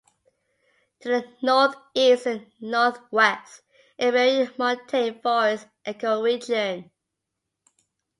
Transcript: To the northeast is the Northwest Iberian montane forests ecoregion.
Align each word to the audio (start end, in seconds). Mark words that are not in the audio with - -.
To 1.01 1.09
the 1.09 1.27
northeast 1.43 1.85
is 1.93 2.23
the 2.23 2.47
Northwest 2.59 3.61
Iberian 4.01 4.51
montane 4.57 5.21
forests 5.21 5.67
ecoregion. 5.85 6.89